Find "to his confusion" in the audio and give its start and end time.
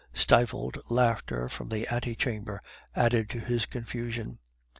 3.29-4.39